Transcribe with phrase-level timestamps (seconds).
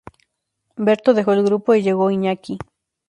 [0.79, 2.57] Berto dejó el grupo y llegó Iñaki.